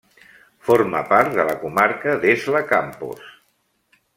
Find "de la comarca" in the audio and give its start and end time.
1.39-2.15